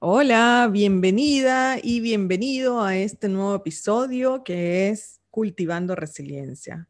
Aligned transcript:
Hola, 0.00 0.68
bienvenida 0.70 1.76
y 1.82 1.98
bienvenido 1.98 2.82
a 2.82 2.96
este 2.96 3.28
nuevo 3.28 3.56
episodio 3.56 4.44
que 4.44 4.90
es 4.90 5.20
Cultivando 5.28 5.96
Resiliencia. 5.96 6.88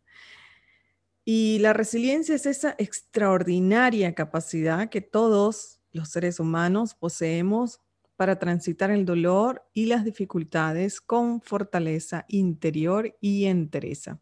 Y 1.24 1.58
la 1.60 1.72
resiliencia 1.72 2.34
es 2.34 2.44
esa 2.44 2.74
extraordinaria 2.76 4.14
capacidad 4.14 4.90
que 4.90 5.00
todos 5.00 5.80
los 5.90 6.10
seres 6.10 6.38
humanos 6.38 6.94
poseemos 6.94 7.81
para 8.17 8.38
transitar 8.38 8.90
el 8.90 9.06
dolor 9.06 9.67
y 9.72 9.87
las 9.87 10.04
dificultades 10.04 11.01
con 11.01 11.40
fortaleza 11.40 12.27
interior 12.29 13.17
y 13.22 13.47
entereza. 13.47 14.21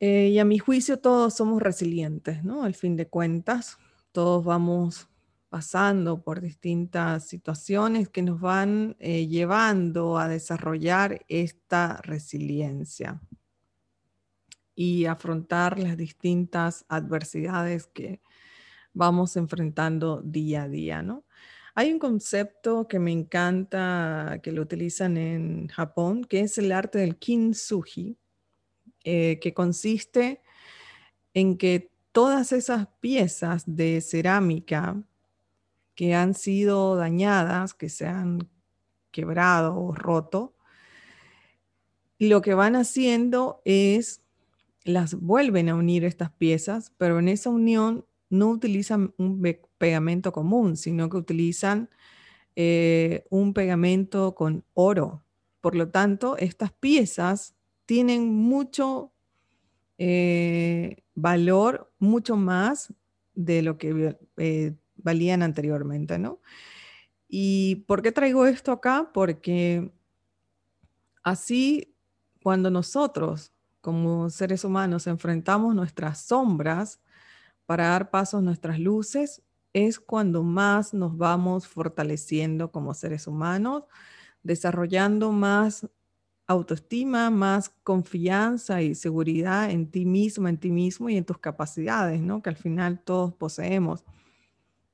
Eh, 0.00 0.30
y 0.32 0.38
a 0.38 0.46
mi 0.46 0.58
juicio 0.58 0.98
todos 1.00 1.34
somos 1.34 1.60
resilientes, 1.60 2.42
¿no? 2.44 2.62
Al 2.62 2.74
fin 2.74 2.96
de 2.96 3.08
cuentas, 3.08 3.76
todos 4.12 4.42
vamos 4.42 5.11
pasando 5.52 6.22
por 6.22 6.40
distintas 6.40 7.26
situaciones 7.28 8.08
que 8.08 8.22
nos 8.22 8.40
van 8.40 8.96
eh, 8.98 9.26
llevando 9.26 10.16
a 10.16 10.26
desarrollar 10.26 11.26
esta 11.28 11.98
resiliencia 12.04 13.20
y 14.74 15.04
afrontar 15.04 15.78
las 15.78 15.98
distintas 15.98 16.86
adversidades 16.88 17.86
que 17.86 18.22
vamos 18.94 19.36
enfrentando 19.36 20.22
día 20.22 20.62
a 20.62 20.68
día, 20.70 21.02
¿no? 21.02 21.26
Hay 21.74 21.92
un 21.92 21.98
concepto 21.98 22.88
que 22.88 22.98
me 22.98 23.12
encanta, 23.12 24.40
que 24.42 24.52
lo 24.52 24.62
utilizan 24.62 25.18
en 25.18 25.68
Japón, 25.68 26.24
que 26.24 26.40
es 26.40 26.56
el 26.56 26.72
arte 26.72 27.00
del 27.00 27.18
kintsugi, 27.18 28.16
eh, 29.04 29.38
que 29.38 29.52
consiste 29.52 30.40
en 31.34 31.58
que 31.58 31.92
todas 32.10 32.52
esas 32.52 32.88
piezas 33.00 33.64
de 33.66 34.00
cerámica 34.00 34.96
que 35.94 36.14
han 36.14 36.34
sido 36.34 36.96
dañadas, 36.96 37.74
que 37.74 37.88
se 37.88 38.06
han 38.06 38.48
quebrado 39.10 39.78
o 39.78 39.94
roto, 39.94 40.54
lo 42.18 42.40
que 42.40 42.54
van 42.54 42.76
haciendo 42.76 43.60
es 43.64 44.22
las 44.84 45.14
vuelven 45.14 45.68
a 45.68 45.74
unir 45.74 46.04
estas 46.04 46.30
piezas, 46.30 46.92
pero 46.96 47.18
en 47.18 47.28
esa 47.28 47.50
unión 47.50 48.06
no 48.30 48.48
utilizan 48.48 49.14
un 49.18 49.42
pegamento 49.78 50.32
común, 50.32 50.76
sino 50.76 51.08
que 51.08 51.16
utilizan 51.16 51.90
eh, 52.56 53.24
un 53.30 53.54
pegamento 53.54 54.34
con 54.34 54.64
oro. 54.74 55.24
Por 55.60 55.74
lo 55.74 55.90
tanto, 55.90 56.36
estas 56.38 56.72
piezas 56.72 57.54
tienen 57.86 58.28
mucho 58.34 59.12
eh, 59.98 60.96
valor, 61.14 61.92
mucho 61.98 62.36
más 62.36 62.92
de 63.34 63.62
lo 63.62 63.78
que 63.78 64.16
eh, 64.36 64.74
valían 65.02 65.42
anteriormente, 65.42 66.18
¿no? 66.18 66.40
¿Y 67.28 67.84
por 67.86 68.02
qué 68.02 68.12
traigo 68.12 68.46
esto 68.46 68.72
acá? 68.72 69.10
Porque 69.12 69.90
así, 71.22 71.94
cuando 72.42 72.70
nosotros, 72.70 73.52
como 73.80 74.30
seres 74.30 74.64
humanos, 74.64 75.06
enfrentamos 75.06 75.74
nuestras 75.74 76.20
sombras 76.20 77.00
para 77.66 77.88
dar 77.88 78.10
paso 78.10 78.38
a 78.38 78.42
nuestras 78.42 78.78
luces, 78.78 79.42
es 79.72 79.98
cuando 79.98 80.42
más 80.42 80.92
nos 80.92 81.16
vamos 81.16 81.66
fortaleciendo 81.66 82.70
como 82.70 82.92
seres 82.94 83.26
humanos, 83.26 83.84
desarrollando 84.42 85.32
más 85.32 85.88
autoestima, 86.46 87.30
más 87.30 87.70
confianza 87.82 88.82
y 88.82 88.94
seguridad 88.94 89.70
en 89.70 89.90
ti 89.90 90.04
mismo, 90.04 90.48
en 90.48 90.58
ti 90.58 90.70
mismo 90.70 91.08
y 91.08 91.16
en 91.16 91.24
tus 91.24 91.38
capacidades, 91.38 92.20
¿no? 92.20 92.42
Que 92.42 92.50
al 92.50 92.56
final 92.56 93.00
todos 93.00 93.32
poseemos. 93.34 94.04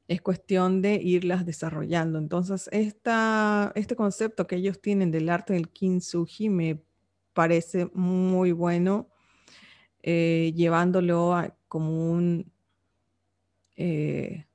Es 0.09 0.23
cuestión 0.23 0.83
de 0.83 0.95
irlas 0.95 1.47
desarrollando. 1.47 2.19
Entonces, 2.19 2.69
esta, 2.73 3.73
este 3.75 3.95
concepto 3.95 4.47
que 4.47 4.57
ellos 4.57 4.81
tienen 4.81 5.11
del 5.11 5.29
arte 5.29 5.53
del 5.53 5.69
kintsugi 5.69 6.49
me 6.49 6.83
parece 7.35 7.91
muy 7.95 8.53
bueno, 8.53 9.09
eh, 10.03 10.53
llevándolo 10.57 11.37
como 11.69 12.11
un 12.11 12.51
eh, 13.77 14.47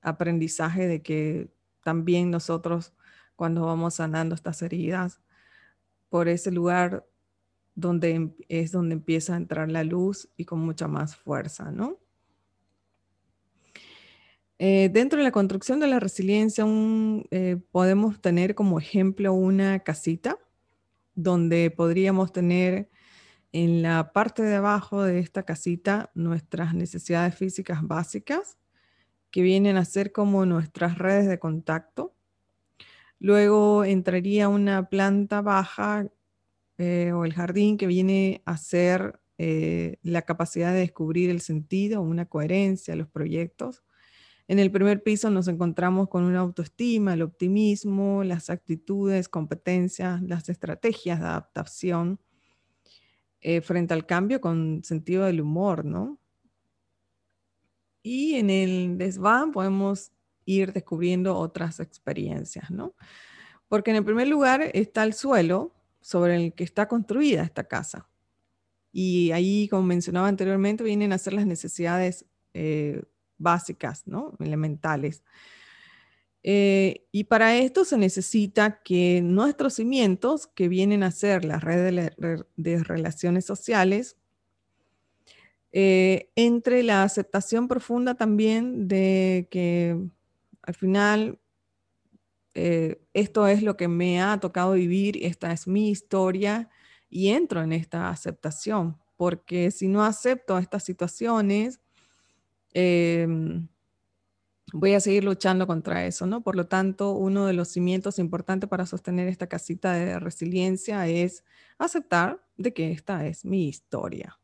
aprendizaje 0.00 0.88
de 0.88 1.02
que 1.02 1.48
también 1.84 2.30
nosotros, 2.30 2.94
cuando 3.36 3.66
vamos 3.66 3.94
sanando 3.94 4.34
estas 4.34 4.62
heridas, 4.62 5.20
por 6.08 6.28
ese 6.28 6.50
lugar 6.50 7.06
donde 7.74 8.10
em, 8.10 8.34
es 8.48 8.72
donde 8.72 8.94
empieza 8.94 9.34
a 9.34 9.36
entrar 9.36 9.70
la 9.70 9.84
luz 9.84 10.28
y 10.36 10.44
con 10.44 10.60
mucha 10.60 10.88
más 10.88 11.14
fuerza, 11.14 11.70
¿no? 11.70 11.98
Eh, 14.60 14.90
dentro 14.92 15.18
de 15.18 15.24
la 15.24 15.30
construcción 15.30 15.78
de 15.78 15.86
la 15.86 16.00
resiliencia 16.00 16.64
eh, 17.30 17.58
podemos 17.70 18.20
tener 18.20 18.56
como 18.56 18.80
ejemplo 18.80 19.32
una 19.32 19.78
casita 19.80 20.36
donde 21.14 21.70
podríamos 21.70 22.32
tener 22.32 22.90
en 23.52 23.82
la 23.82 24.12
parte 24.12 24.42
de 24.42 24.56
abajo 24.56 25.02
de 25.04 25.20
esta 25.20 25.44
casita 25.44 26.10
nuestras 26.14 26.74
necesidades 26.74 27.36
físicas 27.36 27.86
básicas 27.86 28.58
que 29.30 29.42
vienen 29.42 29.76
a 29.76 29.84
ser 29.84 30.12
como 30.12 30.44
nuestras 30.46 30.98
redes 30.98 31.28
de 31.28 31.38
contacto 31.38 32.14
Luego 33.20 33.84
entraría 33.84 34.48
una 34.48 34.88
planta 34.88 35.40
baja 35.42 36.08
eh, 36.78 37.12
o 37.12 37.24
el 37.24 37.34
jardín 37.34 37.76
que 37.76 37.86
viene 37.86 38.42
a 38.44 38.56
ser 38.56 39.20
la 40.02 40.22
capacidad 40.22 40.72
de 40.72 40.80
descubrir 40.80 41.30
el 41.30 41.40
sentido, 41.40 42.02
una 42.02 42.26
coherencia 42.26 42.96
los 42.96 43.06
proyectos. 43.08 43.84
En 44.48 44.58
el 44.58 44.70
primer 44.70 45.02
piso 45.02 45.28
nos 45.30 45.46
encontramos 45.46 46.08
con 46.08 46.24
una 46.24 46.40
autoestima, 46.40 47.12
el 47.12 47.20
optimismo, 47.20 48.24
las 48.24 48.48
actitudes, 48.48 49.28
competencias, 49.28 50.22
las 50.22 50.48
estrategias 50.48 51.20
de 51.20 51.26
adaptación 51.26 52.18
eh, 53.42 53.60
frente 53.60 53.92
al 53.92 54.06
cambio 54.06 54.40
con 54.40 54.82
sentido 54.82 55.26
del 55.26 55.42
humor, 55.42 55.84
¿no? 55.84 56.18
Y 58.02 58.36
en 58.36 58.48
el 58.48 58.96
desván 58.96 59.52
podemos 59.52 60.12
ir 60.46 60.72
descubriendo 60.72 61.36
otras 61.36 61.78
experiencias, 61.78 62.70
¿no? 62.70 62.94
Porque 63.68 63.90
en 63.90 63.98
el 63.98 64.04
primer 64.04 64.28
lugar 64.28 64.70
está 64.72 65.04
el 65.04 65.12
suelo 65.12 65.74
sobre 66.00 66.36
el 66.36 66.54
que 66.54 66.64
está 66.64 66.88
construida 66.88 67.42
esta 67.42 67.64
casa. 67.64 68.08
Y 68.92 69.30
ahí, 69.32 69.68
como 69.68 69.82
mencionaba 69.82 70.26
anteriormente, 70.26 70.82
vienen 70.84 71.12
a 71.12 71.18
ser 71.18 71.34
las 71.34 71.44
necesidades 71.44 72.24
eh, 72.54 73.02
básicas, 73.38 74.06
¿no? 74.06 74.34
Elementales. 74.40 75.22
Eh, 76.42 77.06
y 77.12 77.24
para 77.24 77.56
esto 77.56 77.84
se 77.84 77.98
necesita 77.98 78.80
que 78.82 79.20
nuestros 79.22 79.74
cimientos, 79.74 80.46
que 80.46 80.68
vienen 80.68 81.02
a 81.02 81.10
ser 81.10 81.44
las 81.44 81.62
redes 81.62 82.12
de, 82.56 82.84
relaciones 82.84 83.44
sociales, 83.44 84.16
eh, 85.72 86.30
entre 86.36 86.82
la 86.82 87.02
aceptación 87.02 87.68
profunda 87.68 88.14
también 88.14 88.88
de 88.88 89.48
que 89.50 89.98
al 90.62 90.74
final, 90.74 91.38
eh, 92.54 93.00
esto 93.14 93.46
es 93.46 93.62
lo 93.62 93.76
que 93.76 93.88
me 93.88 94.22
ha 94.22 94.38
tocado 94.38 94.72
vivir, 94.72 95.18
esta 95.22 95.52
es 95.52 95.66
mi 95.66 95.90
historia 95.90 96.70
y 97.10 97.28
entro 97.28 97.62
en 97.62 97.72
esta 97.72 98.10
aceptación, 98.10 98.98
porque 99.16 99.70
si 99.70 99.88
no 99.88 100.04
acepto 100.04 100.58
estas 100.58 100.84
situaciones, 100.84 101.80
em, 102.74 103.68
voy 104.72 104.94
a 104.94 105.00
seguir 105.00 105.24
luchando 105.24 105.66
contra 105.66 106.06
eso, 106.06 106.26
¿no? 106.26 106.42
Por 106.42 106.56
lo 106.56 106.66
tanto, 106.66 107.12
uno 107.12 107.46
de 107.46 107.52
los 107.52 107.68
cimientos 107.68 108.18
importantes 108.18 108.68
para 108.68 108.86
sostener 108.86 109.28
esta 109.28 109.46
casita 109.48 109.92
de 109.92 110.18
resiliencia 110.18 111.06
es 111.06 111.44
aceptar 111.78 112.44
de 112.56 112.72
que 112.72 112.92
esta 112.92 113.26
es 113.26 113.44
mi 113.44 113.68
historia. 113.68 114.38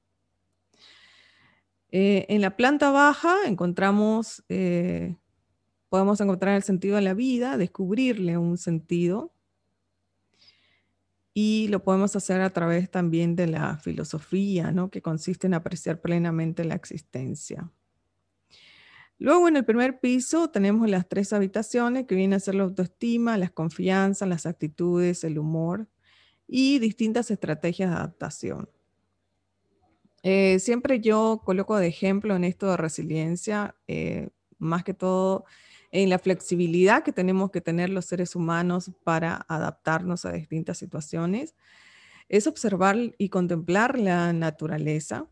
Eh, 1.90 2.26
en 2.28 2.40
la 2.40 2.56
planta 2.56 2.90
baja 2.90 3.36
encontramos 3.46 4.42
eh, 4.48 5.16
podemos 5.94 6.20
encontrar 6.20 6.56
el 6.56 6.64
sentido 6.64 6.96
de 6.96 7.02
la 7.02 7.14
vida, 7.14 7.56
descubrirle 7.56 8.36
un 8.36 8.58
sentido. 8.58 9.32
Y 11.32 11.68
lo 11.68 11.84
podemos 11.84 12.16
hacer 12.16 12.40
a 12.40 12.50
través 12.50 12.90
también 12.90 13.36
de 13.36 13.46
la 13.46 13.76
filosofía, 13.76 14.72
¿no? 14.72 14.90
que 14.90 15.02
consiste 15.02 15.46
en 15.46 15.54
apreciar 15.54 16.00
plenamente 16.00 16.64
la 16.64 16.74
existencia. 16.74 17.70
Luego 19.18 19.48
en 19.48 19.56
el 19.56 19.64
primer 19.64 20.00
piso 20.00 20.50
tenemos 20.50 20.88
las 20.90 21.08
tres 21.08 21.32
habitaciones 21.32 22.06
que 22.06 22.14
vienen 22.14 22.36
a 22.36 22.40
ser 22.40 22.56
la 22.56 22.64
autoestima, 22.64 23.38
las 23.38 23.52
confianzas, 23.52 24.28
las 24.28 24.46
actitudes, 24.46 25.24
el 25.24 25.38
humor 25.38 25.88
y 26.46 26.78
distintas 26.78 27.30
estrategias 27.30 27.90
de 27.90 27.96
adaptación. 27.96 28.68
Eh, 30.22 30.58
siempre 30.58 31.00
yo 31.00 31.42
coloco 31.44 31.76
de 31.76 31.86
ejemplo 31.86 32.34
en 32.34 32.44
esto 32.44 32.70
de 32.70 32.76
resiliencia, 32.76 33.76
eh, 33.86 34.30
más 34.58 34.82
que 34.82 34.94
todo 34.94 35.44
en 35.92 36.08
la 36.08 36.18
flexibilidad 36.18 37.04
que 37.04 37.12
tenemos 37.12 37.50
que 37.50 37.60
tener 37.60 37.90
los 37.90 38.06
seres 38.06 38.34
humanos 38.34 38.90
para 39.04 39.44
adaptarnos 39.48 40.24
a 40.24 40.32
distintas 40.32 40.78
situaciones, 40.78 41.54
es 42.28 42.46
observar 42.46 42.96
y 43.18 43.28
contemplar 43.28 43.98
la 43.98 44.32
naturaleza, 44.32 45.28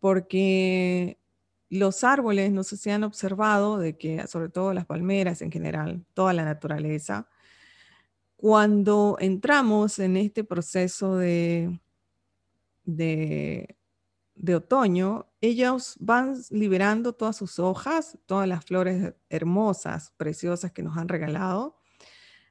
porque 0.00 1.18
los 1.68 2.04
árboles, 2.04 2.52
no 2.52 2.62
sé 2.62 2.76
si 2.76 2.90
han 2.90 3.04
observado, 3.04 3.78
de 3.78 3.96
que 3.96 4.26
sobre 4.26 4.48
todo 4.48 4.72
las 4.72 4.86
palmeras 4.86 5.42
en 5.42 5.50
general, 5.50 6.04
toda 6.14 6.32
la 6.32 6.44
naturaleza, 6.44 7.28
cuando 8.36 9.16
entramos 9.18 9.98
en 9.98 10.16
este 10.16 10.44
proceso 10.44 11.16
de, 11.16 11.80
de, 12.84 13.76
de 14.34 14.54
otoño, 14.54 15.26
ellos 15.40 15.96
van 15.98 16.36
liberando 16.50 17.14
todas 17.14 17.36
sus 17.36 17.58
hojas, 17.58 18.18
todas 18.26 18.46
las 18.46 18.64
flores 18.64 19.14
hermosas, 19.30 20.12
preciosas 20.16 20.72
que 20.72 20.82
nos 20.82 20.96
han 20.96 21.08
regalado, 21.08 21.78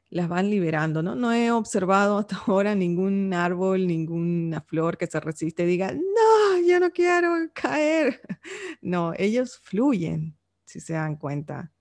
las 0.09 0.29
van 0.29 0.49
liberando, 0.49 1.01
¿no? 1.03 1.15
No 1.15 1.33
he 1.33 1.51
observado 1.51 2.17
hasta 2.17 2.37
ahora 2.47 2.75
ningún 2.75 3.33
árbol, 3.33 3.87
ninguna 3.87 4.61
flor 4.61 4.97
que 4.97 5.07
se 5.07 5.19
resiste 5.19 5.63
y 5.63 5.67
diga, 5.67 5.91
no, 5.93 6.67
yo 6.67 6.79
no 6.79 6.91
quiero 6.91 7.33
caer. 7.53 8.21
No, 8.81 9.13
ellos 9.17 9.57
fluyen, 9.57 10.37
si 10.65 10.79
se 10.79 10.93
dan 10.93 11.15
cuenta. 11.15 11.71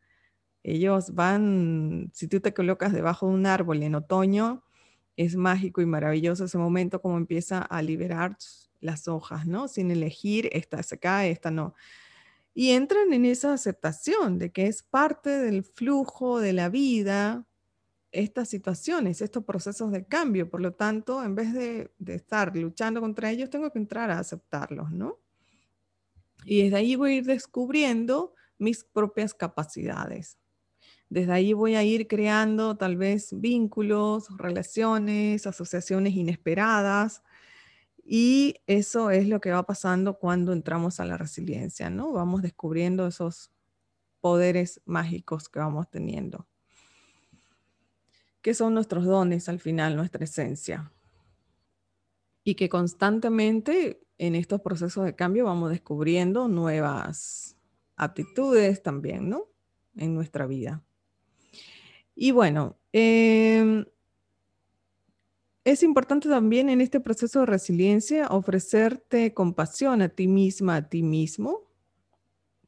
Ellos 0.63 1.15
van, 1.15 2.11
si 2.15 2.29
tú 2.29 2.41
te 2.41 2.55
colocas 2.55 2.93
debajo 2.95 3.29
de 3.29 3.35
un 3.35 3.47
árbol 3.47 3.83
en 3.83 3.95
otoño, 3.95 4.65
es 5.17 5.37
mágico 5.37 5.83
y 5.83 5.87
maravilloso 5.87 6.47
ese 6.47 6.59
momento 6.59 7.03
como 7.03 7.19
empieza 7.19 7.61
a 7.61 7.83
liberar 7.83 8.37
las 8.81 9.07
hojas, 9.09 9.47
¿no? 9.47 9.69
Sin 9.69 9.91
elegir, 9.91 10.49
esta 10.53 10.83
se 10.83 10.99
cae, 10.99 11.31
esta 11.31 11.51
no. 11.51 11.75
Y 12.55 12.71
entran 12.71 13.13
en 13.13 13.27
esa 13.27 13.53
aceptación 13.53 14.39
de 14.39 14.53
que 14.53 14.67
es 14.67 14.83
parte 14.83 15.31
del 15.31 15.65
flujo 15.65 16.41
de 16.41 16.53
la 16.53 16.69
vida, 16.69 17.47
estas 18.15 18.49
situaciones, 18.49 19.21
estos 19.21 19.45
procesos 19.45 19.91
de 19.91 20.07
cambio. 20.07 20.49
Por 20.49 20.61
lo 20.61 20.73
tanto, 20.73 21.23
en 21.23 21.35
vez 21.35 21.53
de, 21.53 21.91
estar 22.07 22.57
luchando 22.57 23.01
contra 23.01 23.31
ellos, 23.31 23.51
tengo 23.51 23.71
que 23.71 23.79
entrar 23.79 24.11
a 24.11 24.21
aceptarlos, 24.21 24.91
¿no? 24.93 25.19
Y 26.45 26.63
desde 26.63 26.77
ahí 26.77 26.97
voy 26.97 27.13
a 27.13 27.17
ir 27.17 27.25
descubriendo 27.25 28.35
mis 28.59 28.85
propias 28.85 29.35
capacidades. 29.35 30.39
Desde 31.09 31.33
ahí 31.33 31.53
voy 31.53 31.75
a 31.75 31.83
ir 31.83 32.07
creando 32.07 32.77
tal 32.77 32.97
vez 32.97 33.29
vínculos, 33.39 34.29
relaciones, 34.39 35.47
asociaciones 35.47 36.15
inesperadas. 36.15 37.23
Y 38.05 38.57
eso 38.67 39.11
es 39.11 39.29
lo 39.29 39.41
que 39.41 39.51
va 39.51 39.65
pasando 39.65 40.19
cuando 40.19 40.53
entramos 40.53 41.01
a 41.01 41.05
la 41.05 41.17
resiliencia, 41.17 41.91
¿no? 41.91 42.13
Vamos 42.13 42.43
descubriendo 42.43 43.07
esos 43.07 43.51
poderes 44.21 44.81
mágicos 44.85 45.49
que 45.49 45.59
vamos 45.59 45.91
teniendo 45.91 46.47
que 48.45 48.53
son 48.53 48.75
nuestros 48.75 49.07
dones 49.07 49.49
al 49.49 49.59
final, 49.59 49.97
nuestra 49.97 50.23
esencia. 50.23 50.93
Y 52.45 52.57
que 52.57 52.69
constantemente 52.69 54.03
en 54.19 54.35
estos 54.35 54.61
procesos 54.61 55.07
de 55.07 55.17
cambio 55.17 55.47
vamos 55.47 55.71
descubriendo 55.71 56.47
nuevas 56.47 57.57
aptitudes 57.97 58.83
también, 58.83 59.31
¿no? 59.31 59.47
En 59.97 60.15
nuestra 60.15 60.47
vida. 60.47 60.85
Y 62.15 62.33
bueno, 62.33 62.77
em, 62.93 63.87
es 65.65 65.83
importante 65.83 66.29
también 66.29 66.69
en 66.69 66.83
este 66.83 67.01
proceso 67.01 67.41
de 67.41 67.47
resiliencia 67.47 68.27
ofrecerte 68.27 69.33
compasión 69.33 70.03
a 70.03 70.11
ti 70.11 70.29
misma, 70.29 70.77
a 70.77 70.89
ti 70.91 71.03
mismo, 71.03 71.63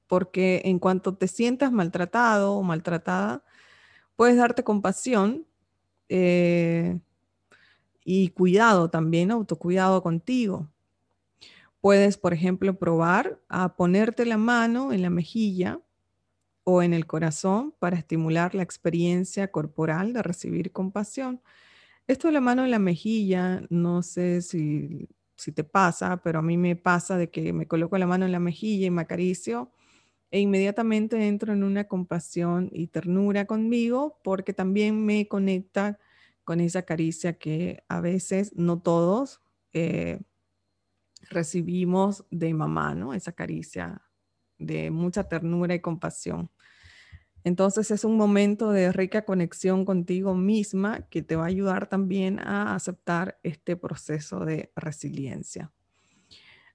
porque 0.06 0.62
en 0.64 0.78
cuanto 0.78 1.18
te 1.18 1.28
sientas 1.28 1.70
maltratado 1.70 2.54
o 2.54 2.62
maltratada, 2.62 3.44
puedes 4.16 4.38
darte 4.38 4.64
compasión 4.64 5.46
eh, 6.08 6.98
y 8.04 8.28
cuidado 8.28 8.88
también, 8.88 9.30
autocuidado 9.30 10.02
contigo. 10.02 10.68
Puedes, 11.80 12.16
por 12.18 12.32
ejemplo, 12.32 12.78
probar 12.78 13.40
a 13.48 13.76
ponerte 13.76 14.24
la 14.26 14.38
mano 14.38 14.92
en 14.92 15.02
la 15.02 15.10
mejilla 15.10 15.80
o 16.64 16.82
en 16.82 16.94
el 16.94 17.06
corazón 17.06 17.74
para 17.78 17.96
estimular 17.96 18.54
la 18.54 18.62
experiencia 18.62 19.50
corporal 19.52 20.12
de 20.12 20.22
recibir 20.22 20.72
compasión. 20.72 21.40
Esto 22.06 22.28
de 22.28 22.34
la 22.34 22.40
mano 22.40 22.64
en 22.64 22.70
la 22.70 22.78
mejilla, 22.78 23.62
no 23.70 24.02
sé 24.02 24.42
si, 24.42 25.08
si 25.36 25.52
te 25.52 25.64
pasa, 25.64 26.18
pero 26.18 26.40
a 26.40 26.42
mí 26.42 26.56
me 26.56 26.76
pasa 26.76 27.16
de 27.16 27.30
que 27.30 27.52
me 27.52 27.66
coloco 27.66 27.98
la 27.98 28.06
mano 28.06 28.26
en 28.26 28.32
la 28.32 28.40
mejilla 28.40 28.86
y 28.86 28.90
me 28.90 29.02
acaricio 29.02 29.70
e 30.30 30.40
inmediatamente 30.40 31.28
entro 31.28 31.52
en 31.52 31.62
una 31.62 31.84
compasión 31.84 32.70
y 32.72 32.88
ternura 32.88 33.46
conmigo 33.46 34.20
porque 34.24 34.52
también 34.52 35.04
me 35.04 35.28
conecta 35.28 35.98
con 36.44 36.60
esa 36.60 36.82
caricia 36.82 37.38
que 37.38 37.84
a 37.88 38.00
veces, 38.00 38.52
no 38.54 38.80
todos, 38.80 39.40
eh, 39.72 40.20
recibimos 41.28 42.24
de 42.30 42.54
mamá, 42.54 42.94
¿no? 42.94 43.14
Esa 43.14 43.32
caricia 43.32 44.02
de 44.58 44.90
mucha 44.90 45.24
ternura 45.24 45.74
y 45.74 45.80
compasión. 45.80 46.50
Entonces 47.44 47.92
es 47.92 48.04
un 48.04 48.16
momento 48.16 48.72
de 48.72 48.90
rica 48.90 49.24
conexión 49.24 49.84
contigo 49.84 50.34
misma 50.34 51.02
que 51.08 51.22
te 51.22 51.36
va 51.36 51.44
a 51.44 51.48
ayudar 51.48 51.88
también 51.88 52.40
a 52.40 52.74
aceptar 52.74 53.38
este 53.44 53.76
proceso 53.76 54.44
de 54.44 54.72
resiliencia. 54.74 55.70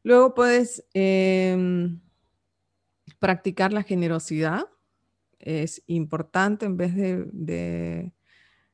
Luego 0.04 0.33
puedes 0.33 0.86
em, 0.94 2.00
practicar 3.21 3.71
la 3.71 3.83
generosidad. 3.83 4.68
Es 5.38 5.83
importante 5.85 6.65
en 6.65 6.75
vez 6.75 6.95
de, 6.95 8.13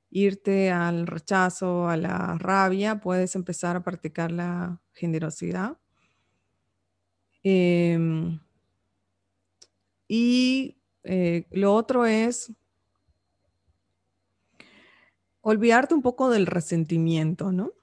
irte 0.09 0.71
al 0.71 1.05
rechazo, 1.05 1.89
a 1.89 1.97
la 1.97 2.38
rabia, 2.39 3.01
puedes 3.01 3.35
empezar 3.35 3.75
a 3.75 3.83
practicar 3.83 4.31
la 4.31 4.81
generosidad. 4.94 5.77
Em, 7.44 8.39
y 10.07 10.77
eh, 11.03 11.45
lo 11.51 11.75
otro 11.75 12.05
es 12.05 12.53
olvidarte 15.41 15.94
un 15.94 16.01
poco 16.01 16.29
del 16.29 16.45
resentimiento, 16.45 17.51
¿no? 17.51 17.73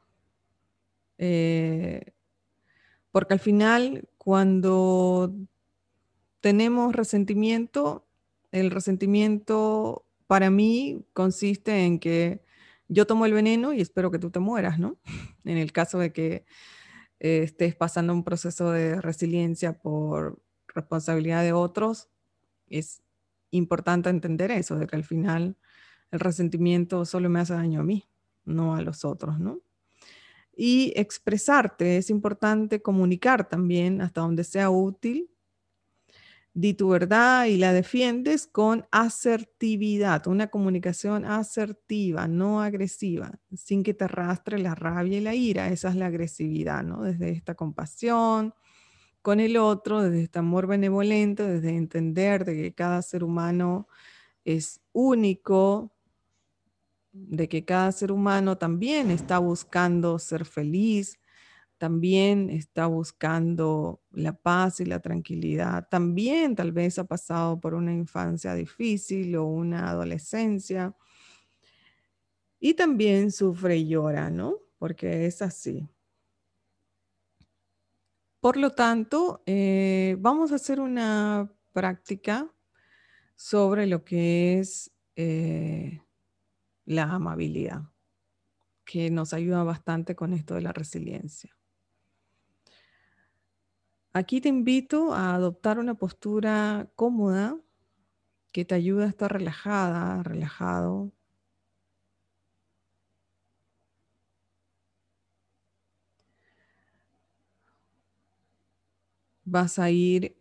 Eh, 1.19 2.15
porque 3.11 3.35
al 3.35 3.41
final, 3.41 4.09
cuando 4.17 5.35
tenemos 6.45 6.95
resentimiento, 6.95 8.07
el 8.53 8.71
resentimiento 8.71 10.05
para 10.27 10.51
mí 10.51 11.03
consiste 11.15 11.87
en 11.87 11.99
que 11.99 12.45
yo 12.87 13.07
tomo 13.07 13.25
el 13.25 13.33
veneno 13.33 13.73
y 13.73 13.81
espero 13.81 14.11
que 14.11 14.19
tú 14.19 14.31
te 14.31 14.41
mueras, 14.41 14.79
¿no? 14.79 14.99
En 15.47 15.57
el 15.57 15.73
caso 15.73 15.99
de 15.99 16.13
que 16.13 16.45
eh, 17.19 17.45
estés 17.45 17.75
pasando 17.75 18.13
un 18.13 18.25
proceso 18.25 18.73
de 18.73 19.01
resiliencia 19.01 19.73
por 19.73 20.39
responsabilidad 20.69 21.43
de 21.45 21.55
otros, 21.55 22.11
es 22.69 23.03
importante 23.51 24.11
entender 24.11 24.51
eso, 24.51 24.77
de 24.77 24.87
que 24.87 24.97
al 24.97 25.05
final 25.05 25.57
el 26.11 26.21
resentimiento 26.21 27.07
solo 27.07 27.31
me 27.31 27.41
hace 27.41 27.55
daño 27.55 27.81
a 27.81 27.85
mí, 27.85 28.07
no 28.45 28.75
a 28.75 28.83
los 28.83 29.07
otros, 29.07 29.41
¿no? 29.41 29.63
Y 30.55 30.93
expresarte, 30.95 31.97
es 31.97 32.11
importante 32.11 32.83
comunicar 32.83 33.49
también 33.49 34.03
hasta 34.03 34.21
donde 34.21 34.45
sea 34.45 34.69
útil 34.69 35.31
di 36.55 36.75
tu 36.75 36.89
verdad 36.91 37.47
y 37.47 37.59
la 37.59 37.73
defiendes 37.73 38.47
con 38.47 38.87
asertividad, 38.93 40.27
una 40.29 40.47
comunicación 40.49 41.25
asertiva, 41.25 42.29
no 42.29 42.63
agresiva, 42.63 43.41
sin 43.57 43.83
que 43.83 43.93
te 43.95 44.05
arrastre 44.05 44.59
la 44.61 44.75
rabia 44.77 45.19
y 45.19 45.21
la 45.21 45.35
ira. 45.35 45.69
Esa 45.69 45.89
es 45.91 45.97
la 45.97 46.07
agresividad, 46.07 46.85
¿no? 46.85 47.03
Desde 47.03 47.31
esta 47.31 47.55
compasión 47.57 48.55
con 49.23 49.41
el 49.41 49.57
otro, 49.57 50.03
desde 50.03 50.23
este 50.25 50.39
amor 50.41 50.67
benevolente, 50.67 51.45
desde 51.45 51.77
entender 51.77 52.45
de 52.45 52.57
que 52.57 52.75
cada 52.75 53.03
ser 53.03 53.25
humano 53.25 53.89
es 54.45 54.81
único, 54.93 55.95
de 57.13 57.49
que 57.49 57.65
cada 57.65 57.93
ser 57.93 58.13
humano 58.13 58.59
también 58.59 59.11
está 59.11 59.39
buscando 59.39 60.19
ser 60.19 60.45
feliz, 60.45 61.19
también 61.79 62.51
está 62.51 62.87
buscando 62.87 64.01
la 64.11 64.33
paz 64.33 64.81
y 64.81 64.85
la 64.85 65.01
tranquilidad, 65.01 65.89
también 65.89 66.55
tal 66.55 66.73
vez 66.73 66.99
ha 66.99 67.05
pasado 67.05 67.61
por 67.61 67.75
una 67.75 67.93
infancia 67.93 68.55
difícil 68.55 69.37
o 69.37 69.45
una 69.45 69.91
adolescencia 69.91 70.95
y 72.61 72.75
también 72.75 73.31
sufre 73.31 73.77
y 73.77 73.89
llora, 73.89 74.31
¿no? 74.31 74.59
Porque 74.79 75.27
es 75.27 75.43
así. 75.43 75.89
Por 78.41 78.57
lo 78.57 78.71
tanto, 78.71 79.43
eh, 79.47 80.17
vamos 80.19 80.53
a 80.53 80.57
hacer 80.57 80.81
una 80.81 81.51
práctica 81.73 82.51
sobre 83.37 83.87
lo 83.87 84.05
que 84.05 84.59
es 84.61 84.93
eh, 85.17 86.03
la 86.85 87.05
amabilidad, 87.05 87.83
que 88.85 89.11
nos 89.11 89.33
ayuda 89.33 89.63
bastante 89.65 90.15
con 90.15 90.33
esto 90.35 90.55
de 90.55 90.63
la 90.63 90.73
resiliencia. 90.73 91.57
Aquí 94.15 94.41
te 94.41 94.49
invito 94.49 95.13
a 95.13 95.35
adoptar 95.35 95.79
una 95.79 95.95
postura 95.95 96.89
cómoda 96.97 97.59
que 98.53 98.65
te 98.65 98.75
ayude 98.77 99.05
a 99.05 99.09
estar 99.09 99.33
relajada, 99.33 100.23
relajado. 100.23 101.13
Vas 109.45 109.79
a 109.79 109.91
ir 109.91 110.37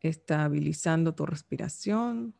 estabilizando 0.00 1.14
tu 1.14 1.26
respiración. 1.26 2.34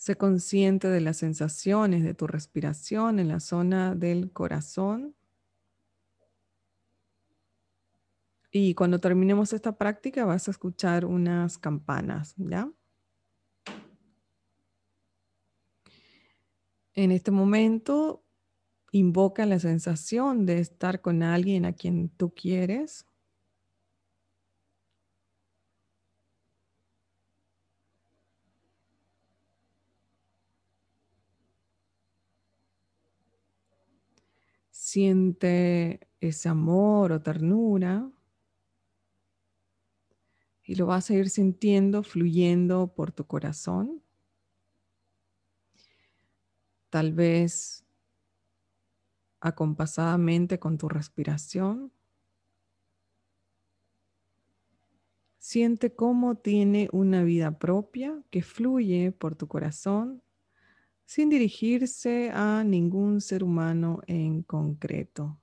Sé 0.00 0.16
consciente 0.16 0.88
de 0.88 1.02
las 1.02 1.18
sensaciones 1.18 2.02
de 2.02 2.14
tu 2.14 2.26
respiración 2.26 3.18
en 3.18 3.28
la 3.28 3.38
zona 3.38 3.94
del 3.94 4.32
corazón. 4.32 5.14
Y 8.50 8.72
cuando 8.72 8.98
terminemos 8.98 9.52
esta 9.52 9.76
práctica 9.76 10.24
vas 10.24 10.48
a 10.48 10.52
escuchar 10.52 11.04
unas 11.04 11.58
campanas, 11.58 12.32
¿ya? 12.38 12.72
En 16.94 17.12
este 17.12 17.30
momento 17.30 18.24
invoca 18.92 19.44
la 19.44 19.58
sensación 19.58 20.46
de 20.46 20.60
estar 20.60 21.02
con 21.02 21.22
alguien 21.22 21.66
a 21.66 21.74
quien 21.74 22.08
tú 22.08 22.32
quieres. 22.34 23.04
Siente 34.90 36.00
ese 36.20 36.48
amor 36.48 37.12
o 37.12 37.22
ternura 37.22 38.10
y 40.64 40.74
lo 40.74 40.86
vas 40.86 41.08
a 41.08 41.14
ir 41.14 41.30
sintiendo 41.30 42.02
fluyendo 42.02 42.92
por 42.92 43.12
tu 43.12 43.24
corazón. 43.24 44.02
Tal 46.88 47.12
vez 47.12 47.84
acompasadamente 49.38 50.58
con 50.58 50.76
tu 50.76 50.88
respiración. 50.88 51.92
Siente 55.38 55.94
cómo 55.94 56.34
tiene 56.34 56.88
una 56.90 57.22
vida 57.22 57.60
propia 57.60 58.24
que 58.30 58.42
fluye 58.42 59.12
por 59.12 59.36
tu 59.36 59.46
corazón 59.46 60.20
sin 61.10 61.28
dirigirse 61.28 62.30
a 62.32 62.62
ningún 62.62 63.20
ser 63.20 63.42
humano 63.42 64.00
en 64.06 64.44
concreto. 64.44 65.40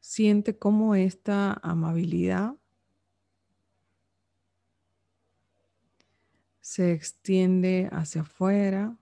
Siente 0.00 0.58
cómo 0.58 0.94
esta 0.94 1.54
amabilidad 1.62 2.54
se 6.60 6.92
extiende 6.92 7.88
hacia 7.90 8.20
afuera. 8.20 8.98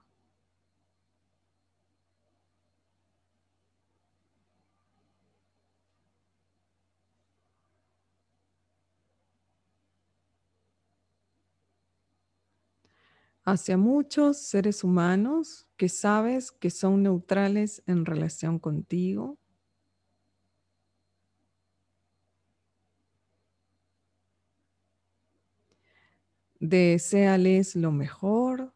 Hacia 13.50 13.76
muchos 13.76 14.38
seres 14.38 14.85
humanos 14.85 15.66
que 15.76 15.88
sabes 15.88 16.52
que 16.52 16.71
son 16.71 17.02
neutrales 17.02 17.83
en 17.87 18.07
relación 18.07 18.61
contigo. 18.61 19.38
Deseales 26.61 27.75
lo 27.75 27.90
mejor, 27.90 28.73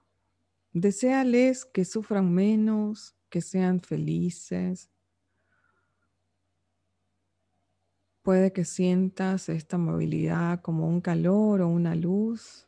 deseales 0.72 1.64
que 1.64 1.84
sufran 1.84 2.32
menos, 2.32 3.14
que 3.30 3.40
sean 3.42 3.80
felices. 3.80 4.90
Puede 8.22 8.52
que 8.52 8.64
sientas 8.64 9.48
esta 9.48 9.78
movilidad 9.78 10.62
como 10.62 10.88
un 10.88 11.00
calor 11.00 11.60
o 11.60 11.68
una 11.68 11.94
luz. 11.94 12.66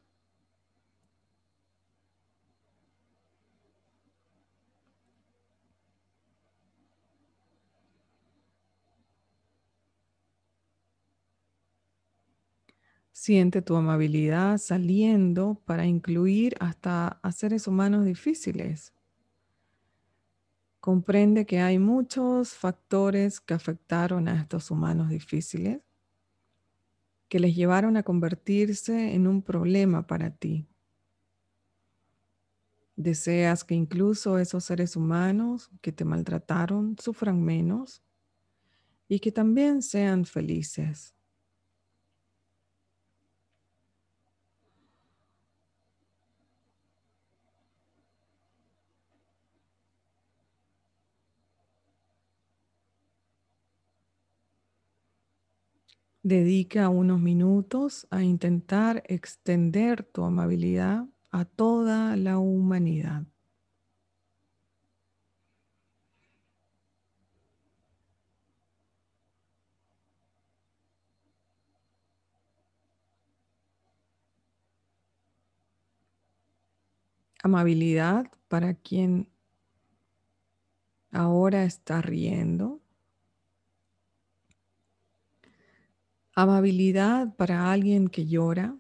Siente 13.19 13.63
tu 13.63 13.77
amabilidad 13.77 14.59
saliendo 14.59 15.59
para 15.65 15.87
incluir 15.87 16.55
hasta 16.61 17.19
a 17.23 17.33
seres 17.33 17.67
humanos 17.67 18.05
difíciles. 18.05 18.93
Comprende 20.81 21.47
que 21.47 21.61
hay 21.61 21.79
muchos 21.79 22.53
factores 22.53 23.41
que 23.41 23.55
afectaron 23.55 24.29
a 24.29 24.39
estos 24.39 24.71
humanos 24.71 25.09
difíciles, 25.09 25.81
que 27.29 27.41
les 27.41 27.57
llevaron 27.57 27.97
a 27.97 28.03
convertirse 28.03 29.15
en 29.15 29.27
un 29.27 29.41
problema 29.41 30.07
para 30.07 30.29
ti. 30.29 30.69
Deseas 32.97 33.65
que 33.65 33.75
incluso 33.75 34.39
esos 34.39 34.63
seres 34.63 34.95
humanos 34.95 35.71
que 35.81 35.91
te 35.91 36.05
maltrataron 36.05 36.97
sufran 37.01 37.43
menos 37.43 38.03
y 39.09 39.21
que 39.21 39.33
también 39.33 39.81
sean 39.81 40.27
felices. 40.27 41.16
Dedica 56.29 56.89
unos 56.89 57.21
minutos 57.21 58.09
a 58.11 58.25
intentar 58.25 59.05
extender 59.07 60.03
tu 60.03 60.25
amabilidad 60.25 61.07
a 61.31 61.45
toda 61.45 62.17
la 62.17 62.39
humanidad. 62.39 63.23
Amabilidad 77.45 78.33
para 78.49 78.75
quien 78.75 79.29
ahora 81.13 81.63
está 81.63 82.03
riendo. 82.03 82.81
Amabilidad 86.39 87.35
para 87.35 87.73
alguien 87.73 88.09
que 88.09 88.27
llora. 88.27 88.77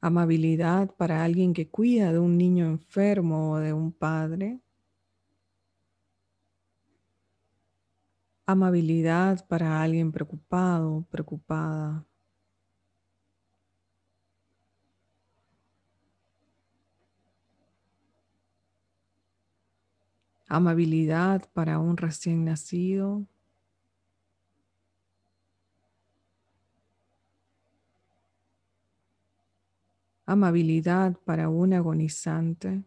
Amabilidad 0.00 0.94
para 0.94 1.24
alguien 1.24 1.52
que 1.52 1.68
cuida 1.68 2.12
de 2.12 2.20
un 2.20 2.38
niño 2.38 2.66
enfermo 2.66 3.50
o 3.50 3.58
de 3.58 3.72
un 3.72 3.90
padre. 3.90 4.60
Amabilidad 8.46 9.44
para 9.48 9.82
alguien 9.82 10.12
preocupado, 10.12 11.04
preocupada. 11.10 12.07
Amabilidad 20.48 21.48
para 21.52 21.78
un 21.78 21.96
recién 21.96 22.44
nacido. 22.44 23.26
Amabilidad 30.24 31.16
para 31.24 31.48
un 31.48 31.72
agonizante. 31.74 32.82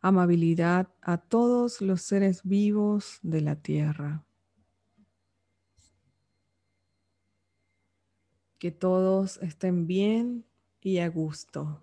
Amabilidad 0.00 0.88
a 1.02 1.18
todos 1.18 1.80
los 1.80 2.02
seres 2.02 2.42
vivos 2.44 3.18
de 3.22 3.40
la 3.40 3.56
tierra. 3.56 4.24
Que 8.58 8.70
todos 8.70 9.38
estén 9.38 9.86
bien 9.86 10.47
y 10.80 10.98
a 10.98 11.08
gusto. 11.08 11.82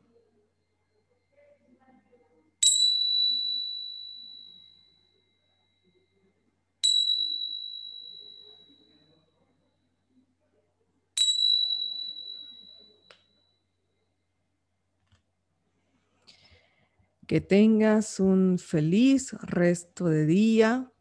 Que 17.27 17.41
tengas 17.41 18.19
un 18.19 18.59
feliz 18.59 19.33
resto 19.41 20.05
de 20.05 20.25
día 20.27 20.91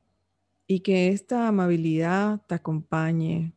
Y 0.67 0.81
que 0.81 1.09
esta 1.09 1.49
amabilidad 1.49 2.43
te 2.47 2.55
acompañe 2.57 3.55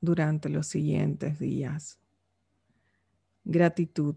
durante 0.00 0.48
los 0.48 0.66
siguientes 0.66 1.38
días. 1.38 2.01
Gratitud. 3.44 4.16